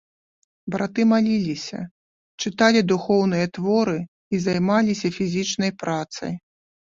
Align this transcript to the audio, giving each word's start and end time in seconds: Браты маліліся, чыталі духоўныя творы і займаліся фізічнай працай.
Браты 0.75 1.01
маліліся, 1.11 1.79
чыталі 2.45 2.81
духоўныя 2.91 3.45
творы 3.57 3.95
і 4.37 4.41
займаліся 4.45 5.07
фізічнай 5.19 5.71
працай. 5.85 6.33